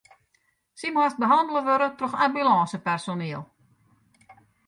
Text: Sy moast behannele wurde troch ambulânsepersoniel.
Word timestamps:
Sy 0.79 0.89
moast 0.95 1.19
behannele 1.23 1.61
wurde 1.67 1.89
troch 1.99 2.17
ambulânsepersoniel. 2.25 3.43